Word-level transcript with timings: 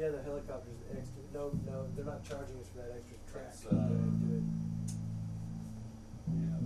Yeah, 0.00 0.08
the 0.08 0.22
helicopter's 0.22 0.80
extra. 0.96 1.20
No, 1.34 1.52
no, 1.66 1.84
they're 1.94 2.06
not 2.06 2.24
charging 2.24 2.56
us 2.56 2.72
for 2.72 2.78
that 2.78 2.96
extra 2.96 3.20
track. 3.30 3.52
It's, 3.52 3.60
to 3.60 3.68
uh, 3.68 3.84
do 3.84 4.32
it. 4.32 4.44
Yeah, 6.40 6.56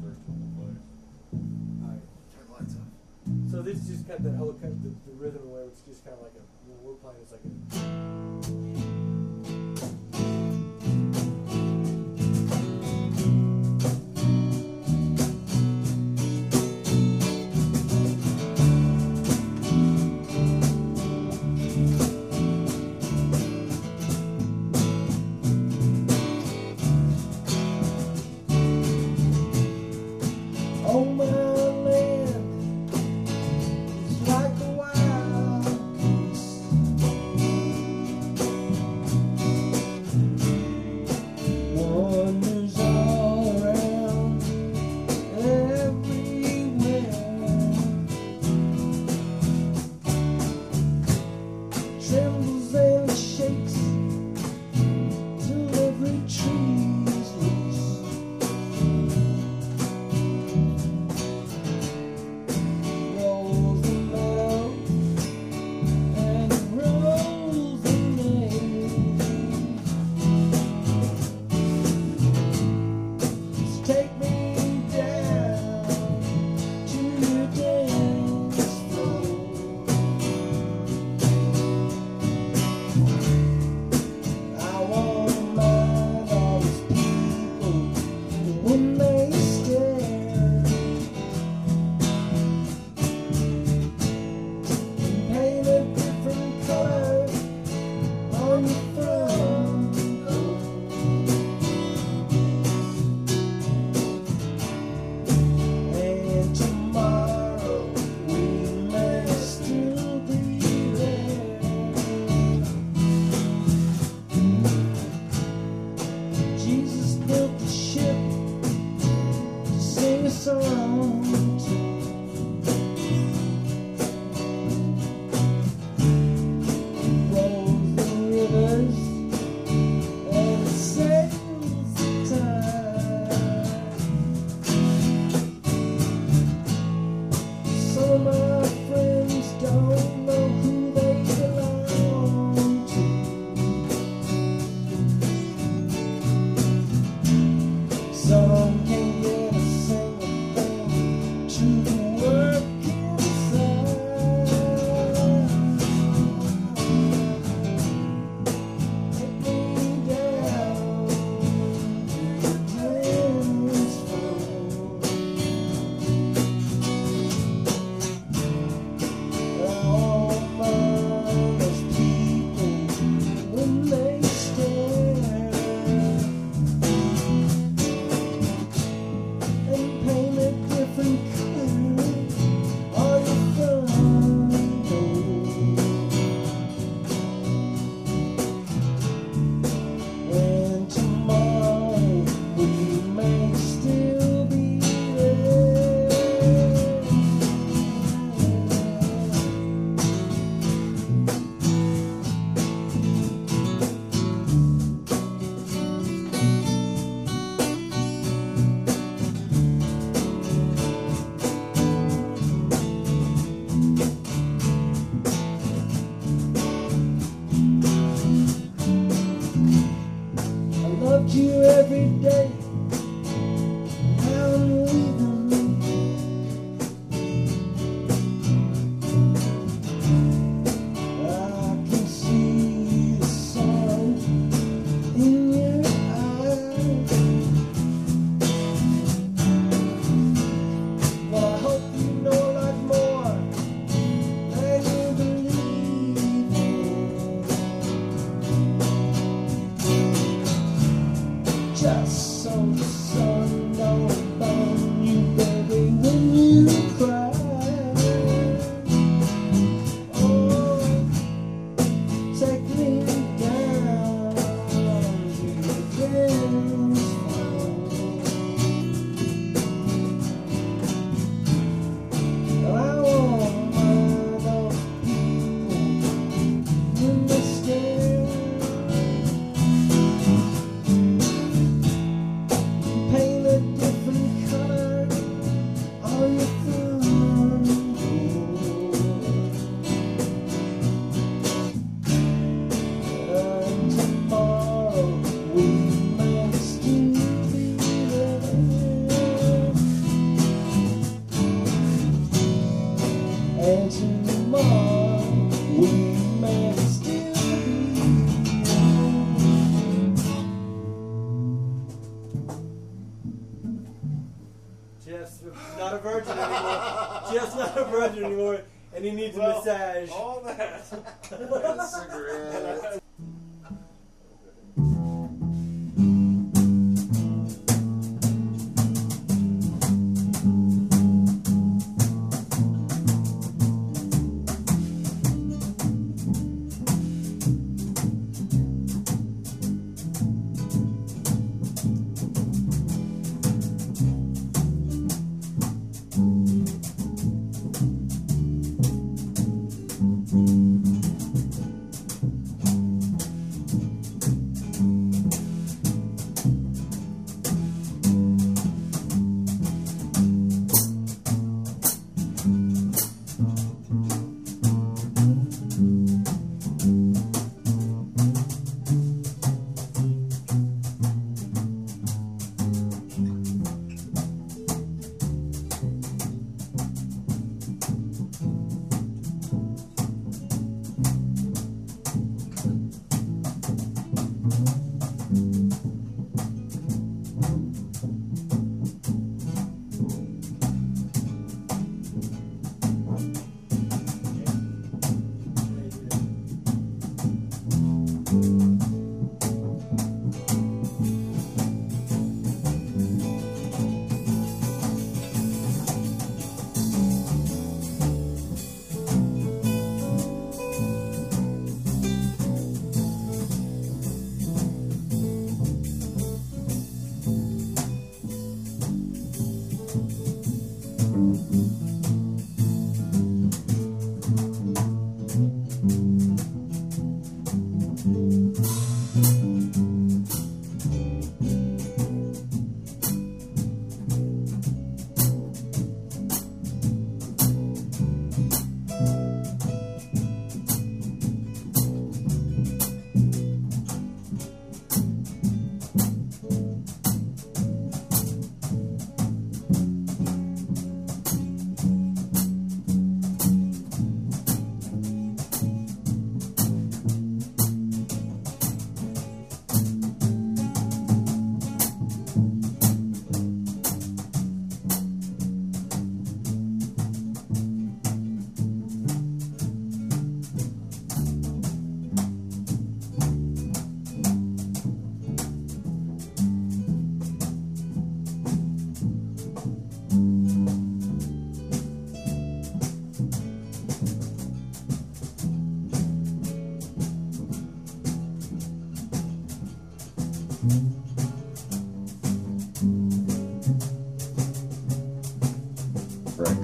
they're 0.00 0.16
searching 0.16 0.40
the 0.40 0.48
place. 0.56 0.80
Alright. 1.84 2.00
Turn 2.32 2.48
the 2.48 2.54
lights 2.56 2.80
off. 2.80 2.88
So 3.52 3.60
this 3.60 3.76
is 3.76 3.88
just 3.88 4.08
kind 4.08 4.24
of 4.24 4.24
the 4.24 4.32
helicopter, 4.32 4.72
the, 4.72 4.88
the 5.04 5.12
rhythm 5.20 5.42
and 5.44 5.52
where 5.52 5.64
it's 5.64 5.82
just 5.82 6.02
kind 6.02 6.16
of 6.16 6.22
like 6.24 6.32
a, 6.32 6.44
when 6.64 6.80
we're 6.80 6.96
playing, 6.96 7.20
it's 7.20 7.36
like 7.36 7.44
a. 7.44 8.75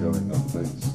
going 0.03 0.31
up 0.35 0.51
face. 0.51 0.92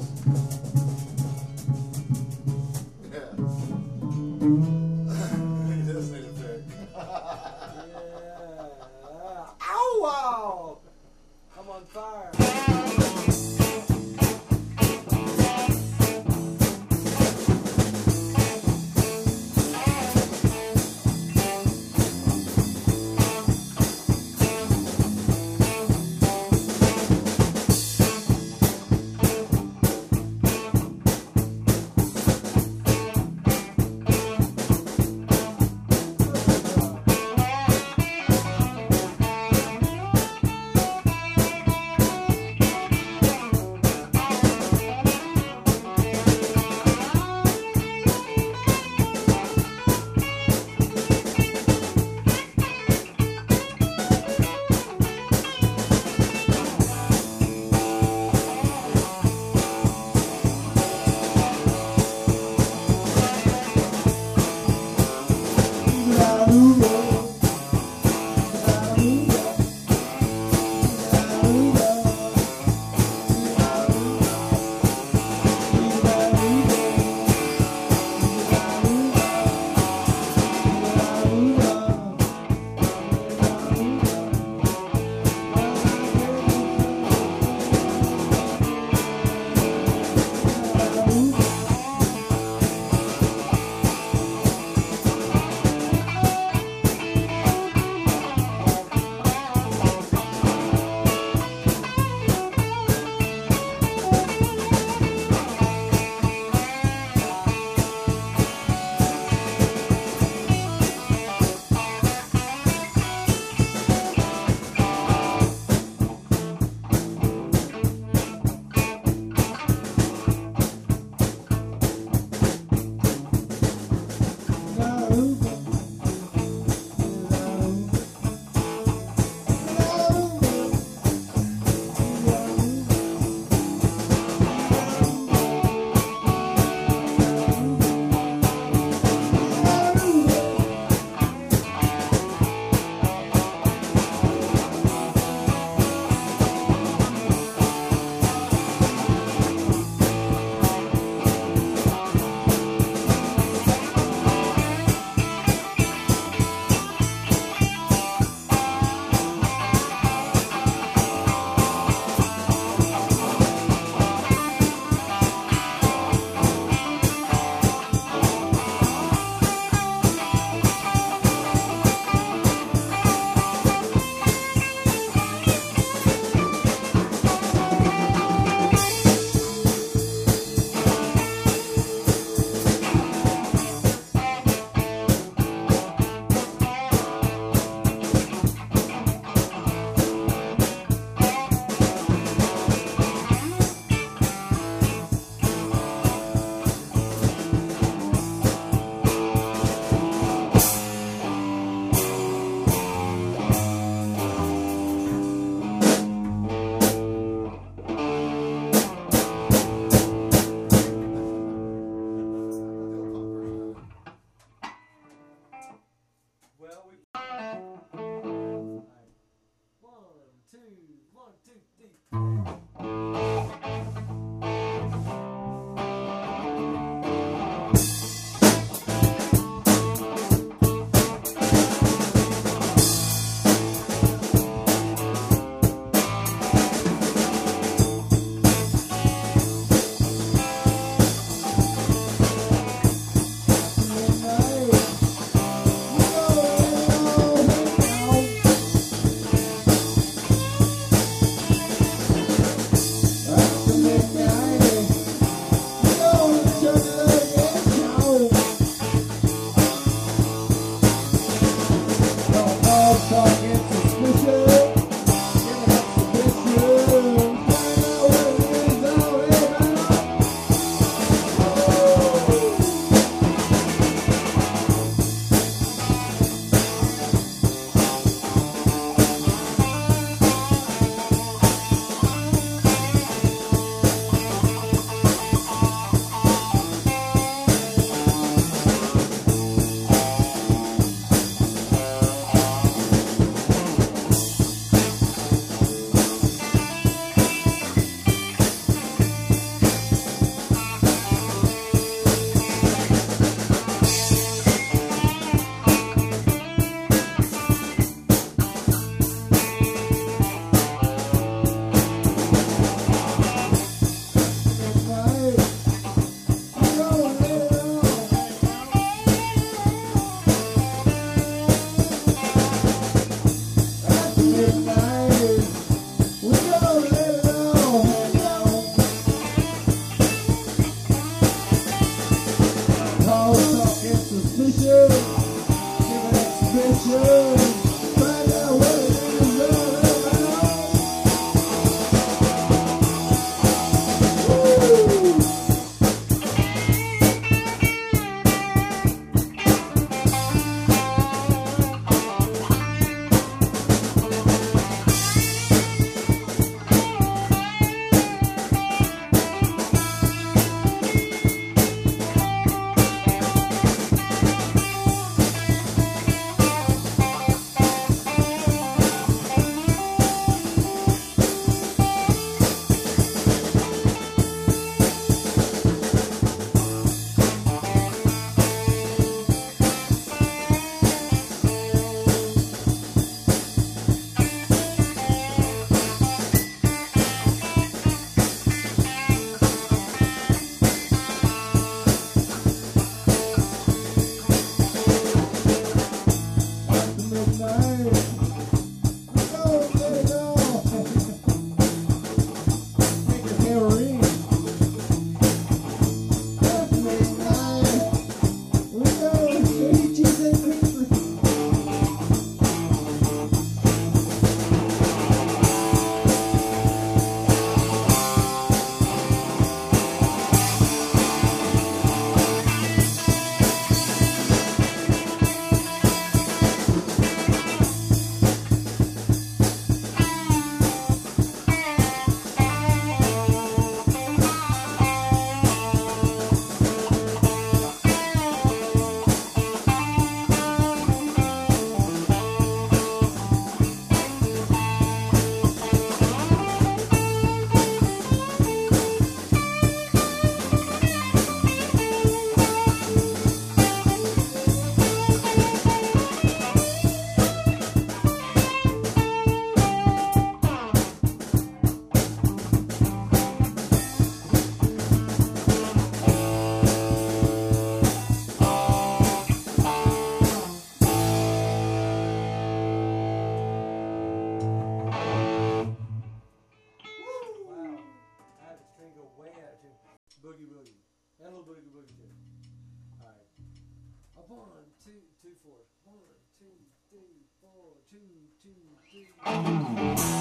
Two, 488.91 489.05
three. 489.23 490.18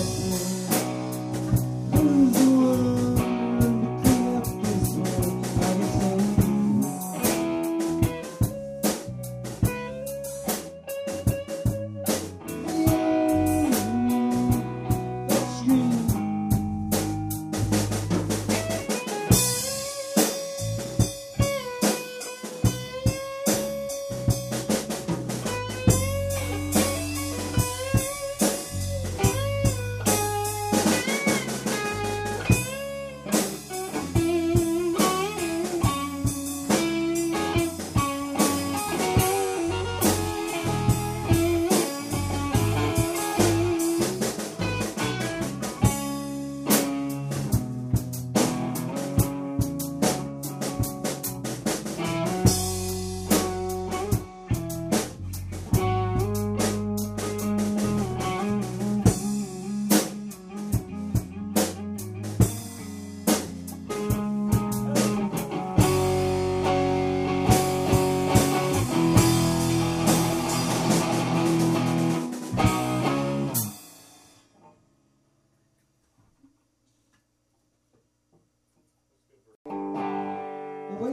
you 0.00 0.06
mm 0.06 0.32
-hmm. 0.32 0.59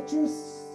Waitress. 0.07 0.66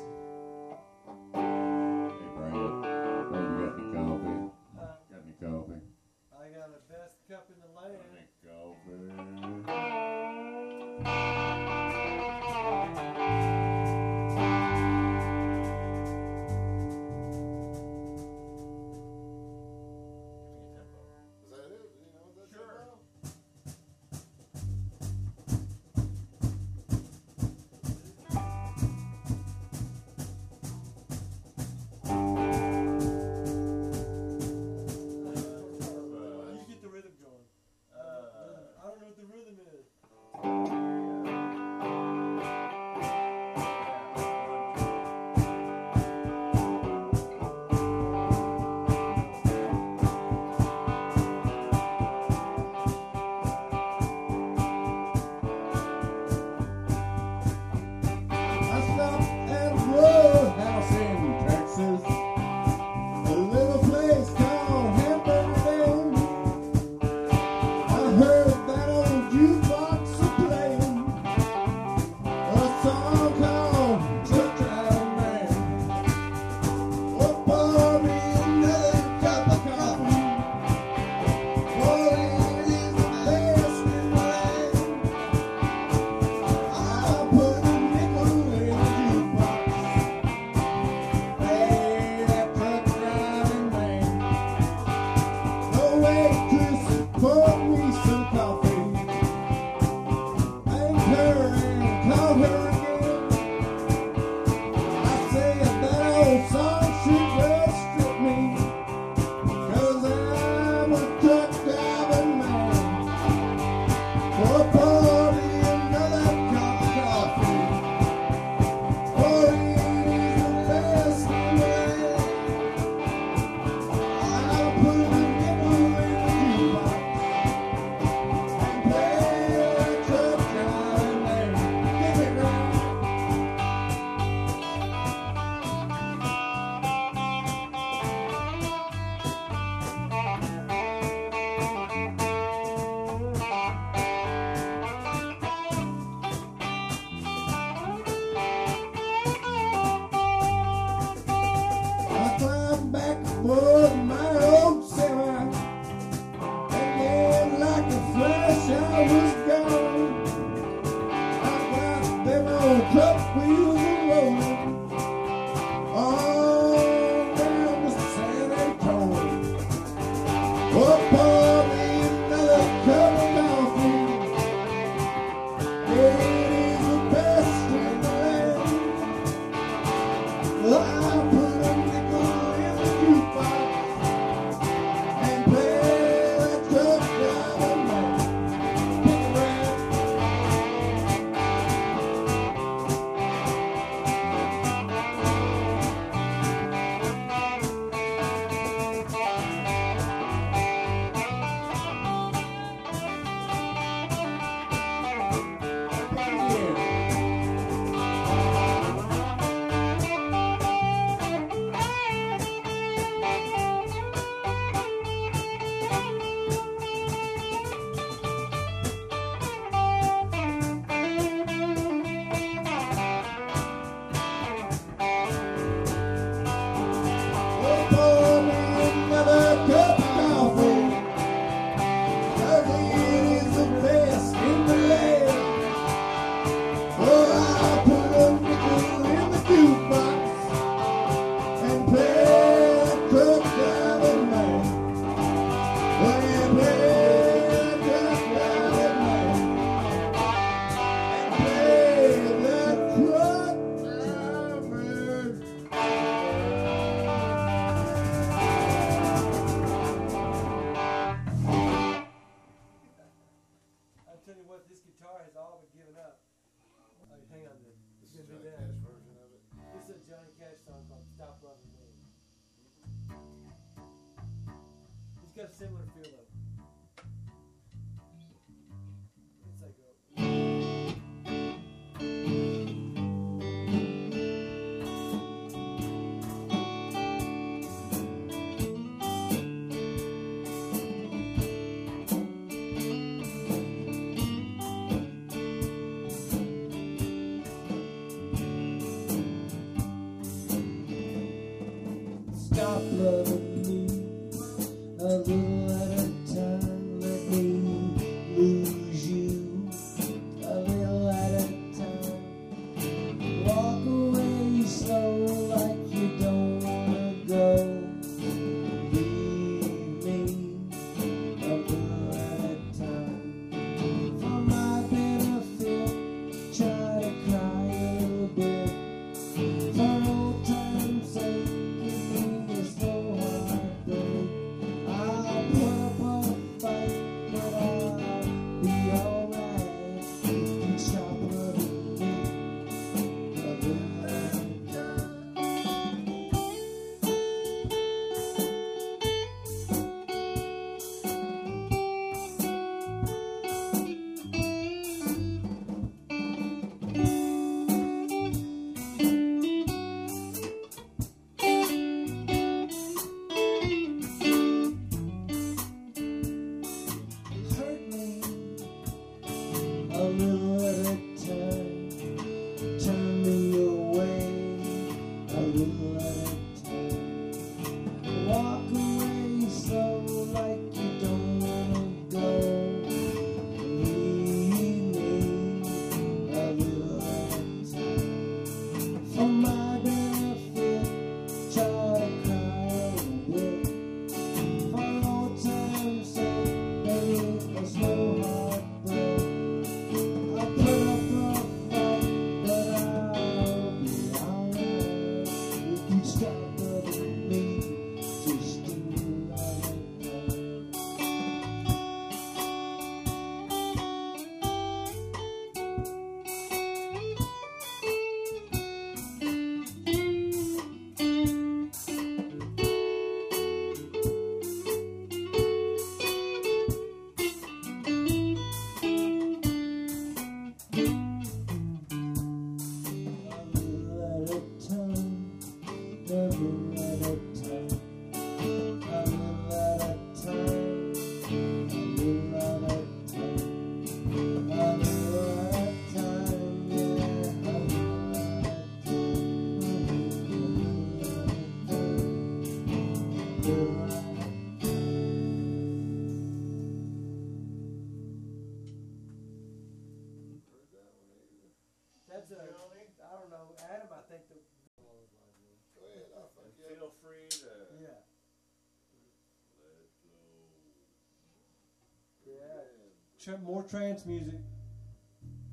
more 473.44 473.62
trance 473.62 474.04
music. 474.04 474.40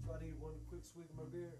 So 0.03 0.11
I 0.13 0.23
need 0.23 0.39
one 0.39 0.53
quick 0.67 0.81
swig 0.83 1.05
of 1.11 1.17
my 1.17 1.23
beer. 1.31 1.53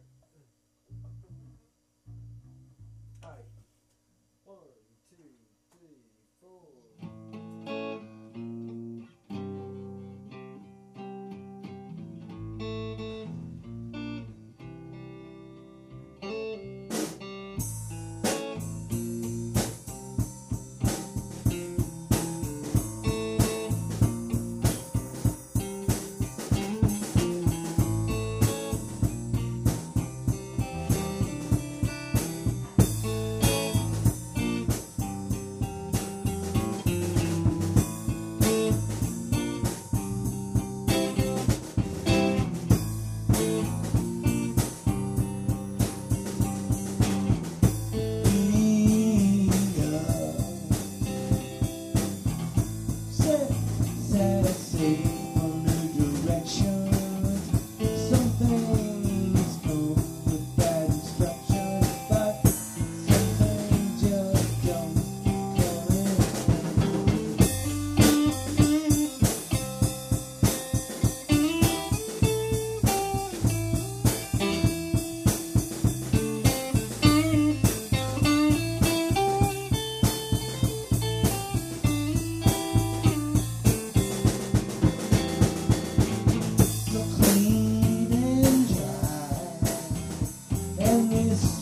is 90.99 91.58